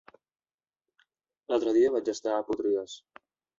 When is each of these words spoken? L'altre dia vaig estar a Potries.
L'altre 1.53 1.75
dia 1.77 1.93
vaig 1.99 2.11
estar 2.17 2.35
a 2.39 2.43
Potries. 2.51 2.99